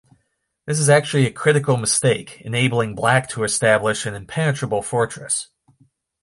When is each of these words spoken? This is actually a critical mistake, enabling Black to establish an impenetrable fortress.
This 0.65 0.79
is 0.79 0.89
actually 0.89 1.27
a 1.27 1.31
critical 1.31 1.77
mistake, 1.77 2.41
enabling 2.41 2.95
Black 2.95 3.29
to 3.29 3.43
establish 3.43 4.07
an 4.07 4.15
impenetrable 4.15 4.81
fortress. 4.81 5.49